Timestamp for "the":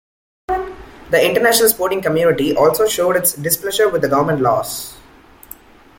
0.47-1.23, 4.01-4.09